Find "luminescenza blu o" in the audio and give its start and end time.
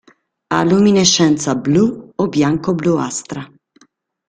0.69-2.27